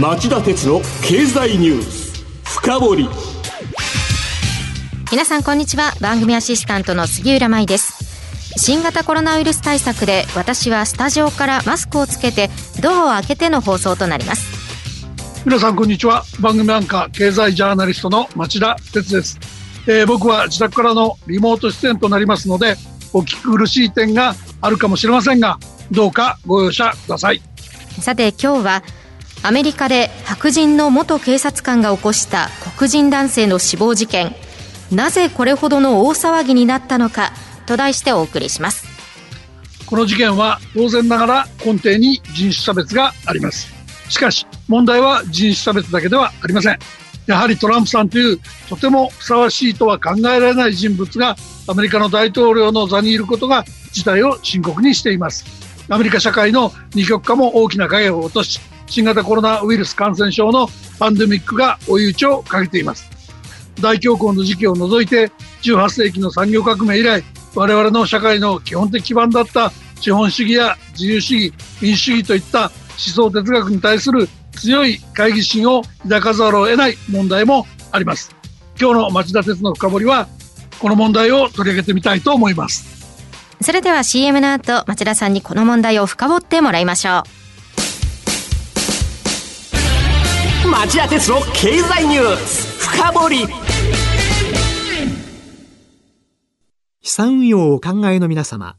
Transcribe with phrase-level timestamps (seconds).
[0.00, 3.08] 町田鉄の経済ニュース深掘り。
[5.10, 5.92] 皆さんこんにちは。
[6.00, 8.04] 番組アシスタントの杉浦舞です。
[8.56, 12.48] 新型コロナウイルス対策で私はスタジオからマスクをつけて
[12.80, 15.42] ドアを開けての放送となります。
[15.44, 16.22] 皆さんこんにちは。
[16.38, 19.40] 番組アンカー経済ジャーナリストの町田哲です、
[19.88, 22.76] えー、僕は自宅からのリモート出演となりますので
[23.12, 25.58] お聞き苦しい点があるかもしれませんが
[25.90, 27.42] どうかご容赦ください。
[28.00, 28.82] さて今日は
[29.42, 34.34] アメリカで白人の元警察官が起こした黒人男性の死亡事件。
[34.92, 37.32] なぜこれほどの大騒ぎになったのか
[37.66, 38.86] と題してお送りします。
[39.86, 43.72] この事件は当然ながら根底に人種差別があります。
[44.08, 46.78] しかし問題は人種差別だけではありません。
[47.26, 55.44] やはりトランプさんというとてもふさわしいとは考えられない人物がアメリカの大統領の座にいることが事態を深刻にしています。
[55.90, 63.08] アメリカ社会の二極化も大きな影を落とし新型コロナウイルス感染症のパンデミックが追い打ちをかけています。
[63.80, 65.30] 大恐慌の時期を除いて
[65.62, 67.22] 18世紀の産業革命以来
[67.54, 78.34] 我々の社会の基本的基盤だった資本主義や自由主義民主主義といった思想哲学に対する強い懐疑心を抱かざるを得ない問題もあります。
[78.80, 80.28] 今日の町田鉄の深掘りは
[80.80, 82.98] この問題を取り上げてみたいと思います。
[83.60, 87.37] それでは CM の後町田さんにこの問題を深掘ってもらいましょう。
[90.80, 92.88] 町田鉄の経済ニュース。
[92.88, 93.36] 深掘り。
[97.02, 98.76] 資産運用をお考えの皆様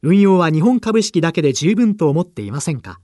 [0.00, 3.00] 運用は日本株式だけで十分と思っていませんか？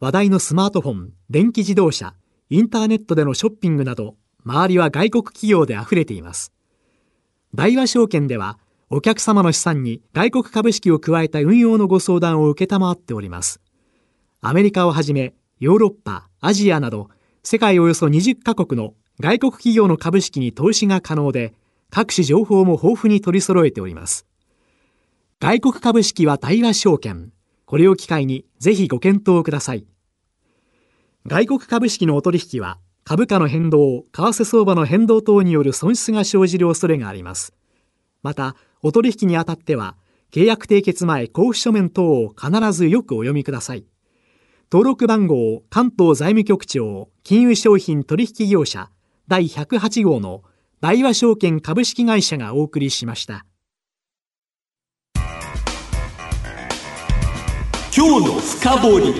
[0.00, 2.14] 話題のスマートフォン、電気自動車、
[2.48, 6.54] インターネットでのショッピングなど周りは外国企業で溢れています。
[7.54, 13.60] 大和証券ではお客様の資産に外国株式を加えた運用のご相談を受けたまわっております。
[14.40, 17.10] アメリカをはじめ、ヨーロッパ、アジアなど、
[17.46, 21.52] 世界およそ20カ国の外国企業の株式に投資が可能で、
[21.90, 24.26] 各種情報も豊富に取り揃えております。
[25.40, 27.32] 外国株式は大和証券。
[27.66, 29.86] これを機会にぜひご検討ください。
[31.26, 37.52] 外国株式のお取引は、株価の変動、為替相場の変動等による損失が生じる恐れがあります。
[38.22, 39.96] また、お取引にあたっては、
[40.32, 43.84] 契約締結前交付書面等を必ずよくお読みください。
[44.70, 48.90] 登録番号関東財務局長金融商品取引業者
[49.28, 50.42] 第108号の
[50.80, 53.46] 大和証券株式会社がお送りしました。
[57.96, 59.14] 今日の深掘り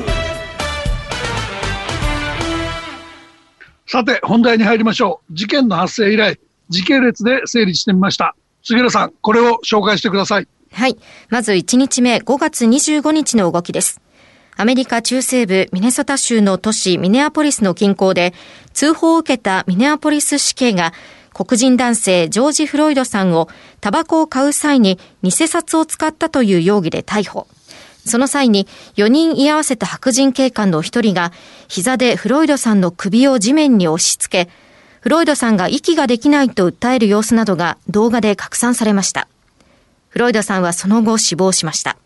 [3.87, 8.35] さて本題に入りましょう事件の発生以来時系列で整理してみました
[8.65, 10.49] 杉浦さん、これを紹介してください。
[10.73, 10.97] はい。
[11.29, 14.01] まず1日目、5月25日の動きです。
[14.57, 18.33] アメリカ中西部ミネソタ州の都市ミネアポリスの近郊で、
[18.73, 20.93] 通報を受けたミネアポリス市警が、
[21.33, 23.49] 黒人男性ジョージ・フロイドさんを
[23.81, 27.49] タバコを買う際に偽札を使ったという容疑で逮捕。
[28.07, 31.33] その際に4人居合わせた白人警官の1人が
[31.67, 34.51] 膝でフロイドさんの首を地面に押し付け、
[35.01, 39.27] フロイドさんが息ができないと訴える様子などが動画で拡散されました。
[40.11, 41.97] フロイドさんはその後死亡しました。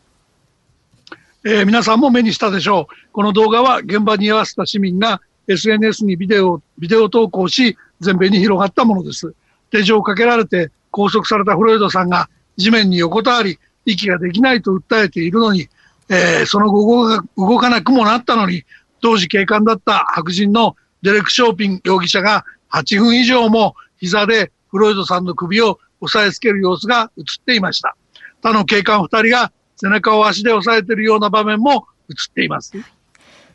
[1.50, 2.94] えー、皆さんも目にしたでしょう。
[3.10, 9.34] この動画は現場に居合わせた市民が SNS にビデオ、ビデオ投稿し、全米に広がったものです。
[9.70, 12.28] 手錠をかけられて拘束されたフロイドさんが
[12.58, 15.70] 地面に横たわり、息ができないと訴えているのに、
[16.10, 18.64] えー、その後動かなくもなったのに、
[19.00, 27.96] 当時警官だった白人のデレク・ショーピン容疑者が8分以上も膝でフロイドさんの首を押さえつける様子が映っていました。
[28.42, 29.50] 他の警官2人が
[29.80, 32.72] 背中を足で押さえているような場面も映っています。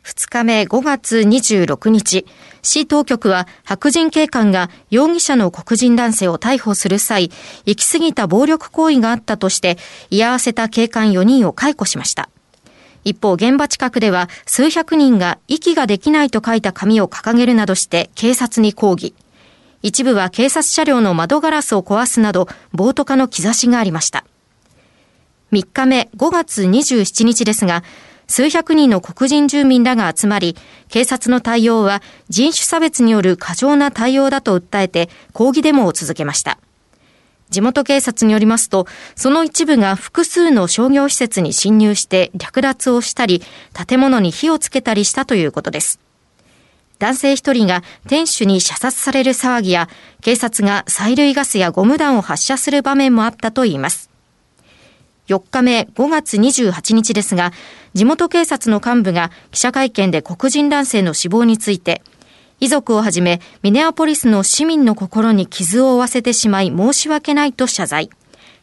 [0.04, 2.26] 2日目5月26日、
[2.62, 7.30] 市当局は白人警官が容疑者の黒人男性を逮捕する際、
[7.64, 9.78] 行き過ぎた暴力行為があったとして、
[10.10, 12.28] 居合わせた警官4人を解雇しました。
[13.04, 19.14] 一方、現場近くでは数百人が息ができないと書いた紙を掲げるなどして警察に抗議。
[19.82, 24.24] 一部は警察車両の窓ガラスを壊すなど暴徒化の兆しがありました。
[25.54, 27.84] 3日目5月27日ですが、
[28.26, 30.56] 数百人の黒人住民らが集まり、
[30.88, 36.58] 警察の対応は人種差別による過剰な対応だと訴えて抗議デモを続けました。
[37.50, 43.42] 地元警察によりますと、その一部が複数の商業施設に侵入して略奪をしたり、
[43.86, 46.00] 建物に火をつけたりしたということです。
[46.98, 49.88] 男性一人が店主に射殺される騒ぎや、
[50.22, 54.13] 警察が催涙ガスやゴム弾を発射する場面もあったといいます。
[55.28, 57.52] 4日目5月28日ですが、
[57.94, 62.02] 地元警察の幹部が記者会見で黒人男性の死亡について、
[62.60, 68.10] 遺族をはじめ、ミネアポリスの市民の心に傷を負わせてしまい申し訳ないと謝罪。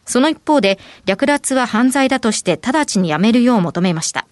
[0.04, 4.26] その一方で、略奪は犯罪だとして直ちにやめるよう求めました。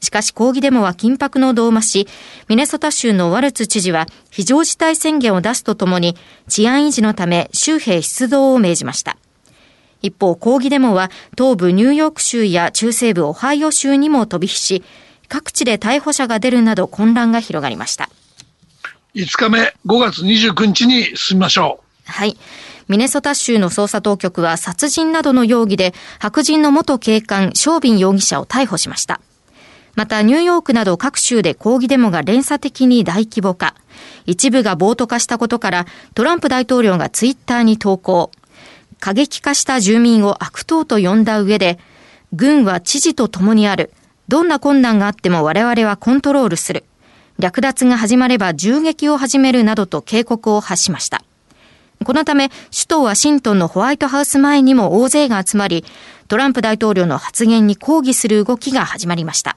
[0.00, 2.08] しかし抗議デモは緊迫の度を増し、
[2.48, 6.16] ミネソタ州のワルツ知事は非常事態宣言を出すとともに
[6.48, 9.18] 治安維持のため州兵出動を命じました。
[10.02, 14.82] 一方、抗議デモは東部ニューヨーク州や中西部オハイオ州にも飛び火し、
[15.28, 18.10] 各地で逮捕者が出るなど混乱が広がりました。
[19.14, 22.10] 5日目、5月29日に進みましょう。
[22.10, 22.36] はい。
[22.88, 29.20] ミネソタ州の捜査当局は殺人などの容疑で白人の元警官ショービン容疑者を逮捕しました。
[29.94, 33.74] またニューヨークなど各州で抗議デモが連鎖的に大規模化。
[34.26, 38.32] 一部が暴徒化したことからトランプ大統領がツイッターに投稿。
[39.00, 41.78] 過激化した住民を悪党と呼んだ上で、
[42.32, 43.92] 軍は知事と共にある。
[44.28, 46.84] どんな困難があっても我々はコントロールする。
[47.38, 51.24] 略奪が始まれば銃撃を始めるなどと警告を発しました。
[52.04, 55.84] このため、首都ワシントンのホワイトハウス前にも大勢が集まり、
[56.28, 59.56] トランプ大統領の発言に抗議する動きが始まりました。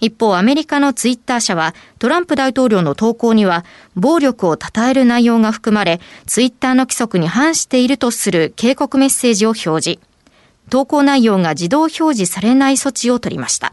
[0.00, 3.64] 一方、アメリカのツイッター社は、トランプ大統領の投稿には、
[3.94, 10.00] 暴力を称える内容が含まれ、ツイッターの規則に反しているとする警告メッセージを表示。
[10.68, 13.72] 投稿内容が自動表示されない措置を取りました。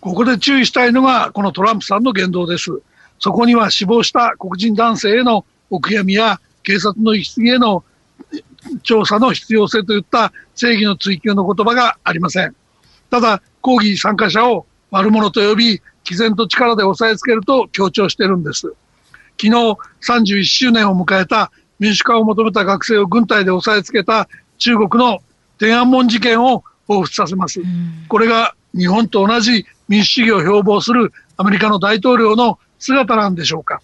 [0.00, 2.70] ここで注意したいのが、このトランプさんの言動です。
[3.18, 7.84] そこには死亡した黒人男性へのお悔やみや警察の行き過ぎへの
[8.82, 12.54] 調査の必要性といった正義の追求の言葉がありません。
[13.10, 18.74] ただ、抗議参加者を悪者と呼び、毅然と力で押さえつけると強調してるんです。
[19.40, 19.50] 昨日
[20.06, 24.28] 31周年を迎えた民主化を求めた学生を軍隊で押さえつけた
[24.58, 25.18] 中国の
[25.58, 27.60] 天安門事件を彷彿させます。
[28.08, 33.82] これが日本と同じ民主主義を標榜するアメリカの大統領の姿なんでしょうか。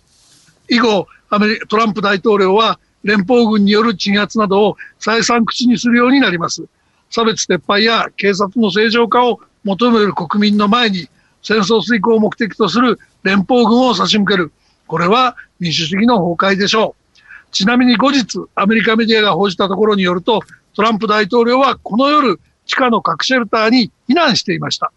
[0.69, 6.65] 以後、アメリトランプ大統領は連邦軍による鎮圧などを再三口にするようになります。
[7.11, 11.09] 差別撤廃や警察の正常化を求める国民の前に
[11.43, 14.53] 戦争遂行を目的とする連邦軍を差し向ける。
[14.87, 17.51] これは民主主義の崩壊でしょう。
[17.51, 20.41] ちなみに後日、アメリカメディアが報じたところによると、
[20.75, 24.93] トランプ大統領はこの夜、地下の核シェルターに避難していました。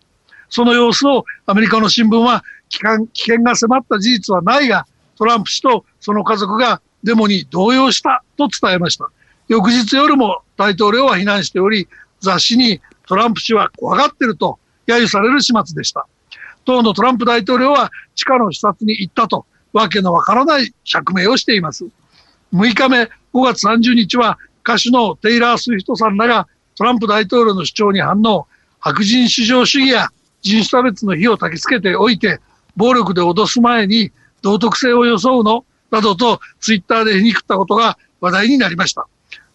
[0.50, 2.80] その様子をアメリカの新聞は危
[3.14, 4.86] 険が迫った事実はないが、
[5.18, 9.10] トランプ氏とその家族がデモに動揺したと伝えました。
[9.48, 11.88] 翌日夜も大統領は避難しており、
[12.22, 16.08] 雑誌にトランプ氏は怖がってると揶揄される始末でした。
[16.66, 21.86] 当のトランプ大統領は地下の視察に行ったと、わけのわからない釈明をしています。
[22.54, 23.10] 6日目、5
[23.44, 28.48] 月30日は歌手のテイラー・スウィフトさんらがトランプ大統領の主張に反応、
[28.80, 30.10] 白人至上主義や
[30.42, 32.40] 人種差別の火を焚きつけておいて、
[32.76, 34.12] 暴力で脅す前に
[34.42, 39.08] 道徳性を装うのなどとツイッターで皮肉ったことが話題になりました。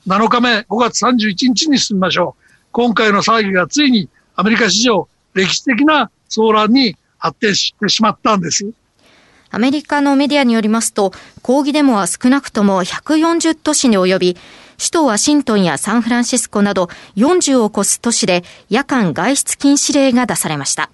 [0.06, 2.49] 7日目、5月31日に進みましょう。
[2.72, 8.70] 今回の騒ぎがついにアメリカ史上歴史的な騒乱に発展してしまったんです。
[9.50, 11.12] アメリカのメディアによりますと、
[11.42, 14.36] 抗議デモは少なくとも140都市に及び、
[14.78, 20.90] 首都ワシントンやサンフランシスコなど40を超す都市で夜間外出禁止令が出されました。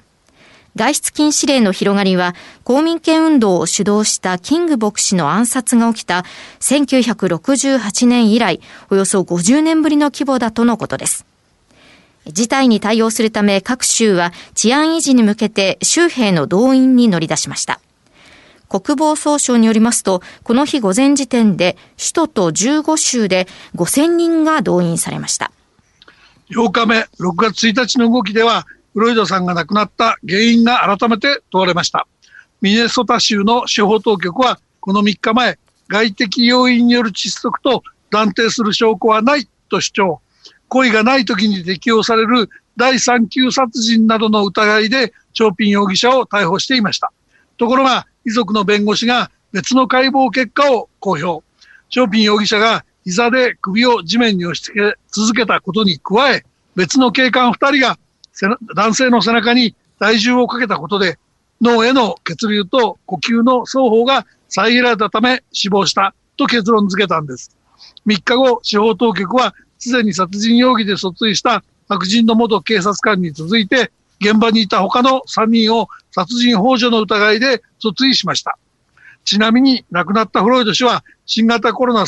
[0.74, 2.34] 外出禁止令の広がりは、
[2.64, 6.24] 公民権運動を主導したキング牧師の暗殺が起きた
[6.60, 8.60] 1968年以来、
[8.90, 11.26] およそ50年ぶりの規模だとのことです。
[12.26, 17.80] 事態に対応するため各州は治安維持に向けて州兵の動員に乗り出しました。
[18.68, 25.52] 国防総省によりますと、この日午前時点で首都と15州で5000人が動員されました。
[26.50, 32.06] 8日目、6月1日の動きでは、フロイドさんが亡くなった原因が改めて問われました。
[32.60, 40.20] ミネソタ州の司法当局は、この3日前、外的要因による窒息と断定する証拠はないと主張。
[40.68, 47.12] 故意がない時に適用される第三級殺人などの疑いで、チョーピン容疑者を逮捕していました。
[47.56, 51.44] ところが、遺族の弁護士が別の解剖結果を公表。
[51.90, 56.44] チョーピン容疑者が膝で首を地面に押し付け続けたことに加え、
[56.74, 57.98] 別の警官2人が
[58.74, 61.18] 男性の背中に体重をかけたことで、
[61.60, 67.56] 脳への血流と呼吸の双方が遮られたため死亡したと結論付けたんです。
[68.06, 73.90] 3日後、司法当局はすでに殺人容疑で訴追した白人の元警察官に続いて、
[74.20, 78.58] 現場にいた他の3人を殺人幇助の疑いで訴追しました。
[79.24, 82.04] ちなみに亡くなったフロイド氏は新型コロナ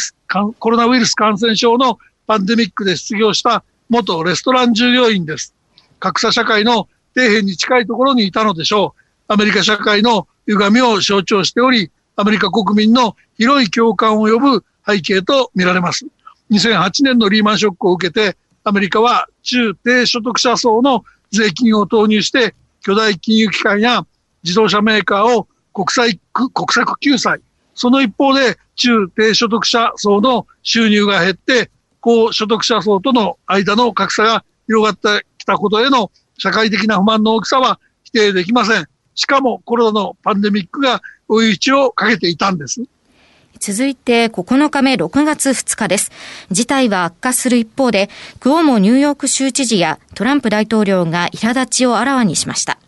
[0.59, 5.55] コロナウイルス感染症のパンデミックで失業した元レストラン従業員です。
[5.99, 9.33] 格差社会の底辺に近いところにいたのでしょう。
[9.33, 16.07] アメリカ社会の歪みを象徴しており、アメリカ国民の広い共感を呼ぶ背景と見られます。
[16.51, 24.07] 2008年のリーマンショックを受けて、アメリカは中低所得者層の税金を投入して、巨大金融機関や
[24.43, 27.41] 自動車メーカーを国際、国策救済。
[27.75, 38.87] その一方で、中低所得者層の収入が減って、高所得者層との間の格差が広がってきたことへの社会的な不満の大きさは否定できません。
[39.15, 42.83] しかもコロナのパンデミックが追い打ちをかけていたんです。
[43.59, 46.11] 続いて9日目6月2日です。
[46.51, 48.09] 事態は悪化する一方で、
[48.41, 52.79] クオモニューヨーク州知事やトランプ大統領が苛立ちをあらわにしました。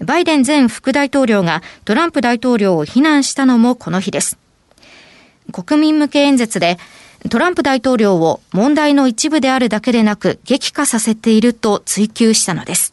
[0.00, 4.38] バイデン前副大統領がトランプ大統領を非難したのもこの日です。
[5.52, 6.78] 国民向け演説で、
[7.30, 12.92] トランプ大統領を問題の一部であるだけでなく激化させていると追及したのです。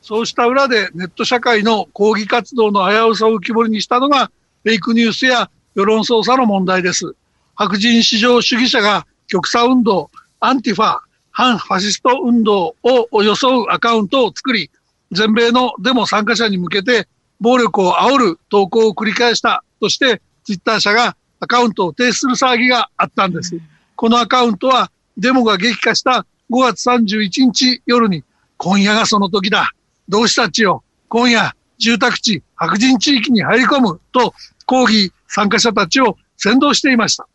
[0.00, 4.30] そうした裏でネット社会の抗議活動の危うさを浮き彫りにしたのが
[4.64, 7.14] フェイクニュースや世論操作の問題です。
[7.54, 10.98] 白人至上主義者が極左運動、アンティファ、
[11.30, 14.72] 反ファシスト運動を装うアカウントを作り、
[15.12, 17.06] 全米のデモ参加者に向けて
[17.40, 23.56] 暴力を煽る投稿を繰り返したとして、ツイッター社がアカウントを停止する騒ぎがあったんです。
[23.94, 28.24] このアカウントはデモが激化した5月31日夜に、
[28.56, 29.70] 今夜がその時だ。
[30.08, 34.34] 同志たちよ、今夜、住宅地、白人地域に入り込むと
[34.66, 37.28] 抗議参加者たちを先導していました。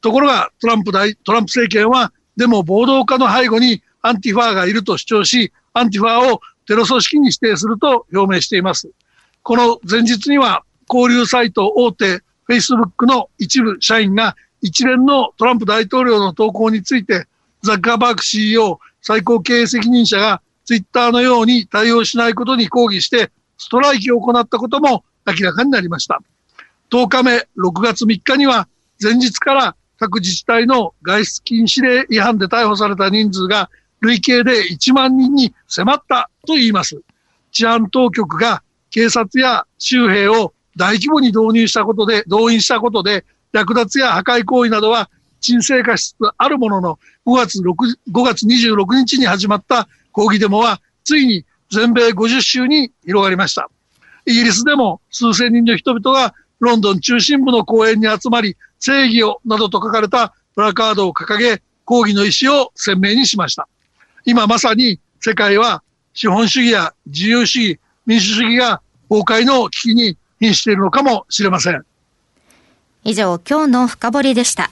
[0.00, 8.90] ところがトランプ大、トランプ政権はデモ暴動家の背後にアンティファがいると主張し、アンティファをテロ組織に指定すると表明しています。
[9.42, 17.26] この前日には交流サイト大手 Facebook の一部社員が一連のトランプ大統領の投稿について、
[17.62, 26.20] ザッカーバーグ CEO 最高経営責任者がツイッターのように対応しないことに抗議して、ストライキを行ったことも明らかになりました。
[26.90, 28.68] 10日目、6月3日には、
[29.02, 37.00] 前日から各自治体の外出禁止令違反で逮捕された人数が累計で1万人に迫ったと言います。
[37.50, 47.72] 治安当局が警察や州兵を大規模に導入したことで、動員したことで、略奪や破壊行為などは沈静化しつつあるものの、5月 ,6
[48.12, 53.70] 5月26日に始まった抗議デモは、ついに全米50州に広がりました。
[54.26, 63.68] イギリスでも数千人の人々がロンドン中心部の公園に集まり、正義をなどと書かれたプラカードを掲げ、抗議の意思を鮮明にしました。
[64.24, 65.82] 今まさに世界は
[66.14, 71.84] 資本主義や自由主義、民主主義が崩壊の危機に瀕しているのかもしれません。
[73.04, 74.70] 以上、今日の深掘りでした。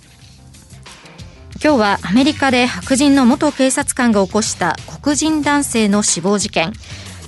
[1.63, 6.73] 今日はアメリカで白人の元警察官が起こした黒人男性の死亡事件。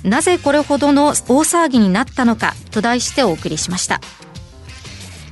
[0.03, 4.01] なぜこれほどの大騒ぎになったのかと題してお送りしました。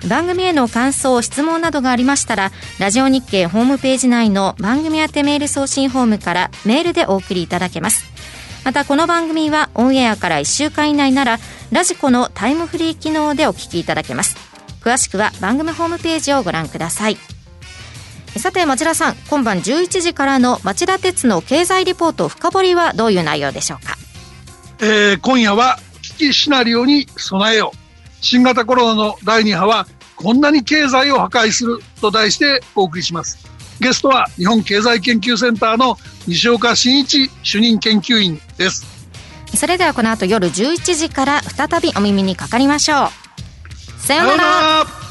[0.07, 8.05] 番組への感想、質問などがありましたら、ラジオ日経ホームページ内の番組宛てメール送信フォームからメールでお送りいただけます。
[8.63, 11.39] またこの番組はオンエアから1週間以内なら、
[11.71, 14.37] ラジコのタイムフリー機能でお聞きいただけます。
[14.81, 17.17] 詳しくは番組ホームページをご覧ください。
[18.37, 23.97] さて町田さん、今晩11時からの町田鉄の経済リポート深掘りはどういう内容でしょうか？
[24.81, 27.77] えー、今夜は危機シナリオに備えよう。
[28.25, 33.37] 新型コロナの第2波はこんなに経済を破壊すると題してお送りします。
[33.79, 38.83] ゲストは日本経済研究センターの西岡真一主任研究員です。
[39.55, 44.01] それではこの後夜11時から再びお耳にかかりましょう。
[44.01, 45.04] さようなら。